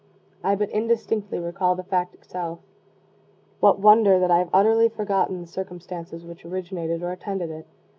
I 0.43 0.55
but 0.55 0.71
indistinctly 0.71 1.37
recall 1.37 1.75
the 1.75 1.83
fact 1.83 2.15
itself 2.15 2.57
what 3.59 3.77
wonder 3.79 4.17
that 4.17 4.31
I 4.31 4.39
have 4.39 4.49
utterly 4.51 4.89
forgotten 4.89 5.41
the 5.41 5.45
circumstances 5.47 6.25
which 6.25 6.43
originated 6.43 7.03
or 7.03 7.11
attended 7.11 7.51
it? 7.51 7.67